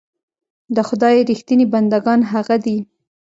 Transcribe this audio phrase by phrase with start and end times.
[0.75, 2.77] د خدای رښتيني بندګان هغه دي.